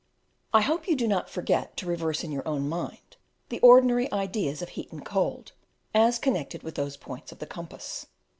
[0.51, 3.17] I hope you do not forget to reverse in your own mind
[3.49, 5.51] the ordinary ideas of heat and cold,
[5.93, 8.07] as connected with those points of the compass.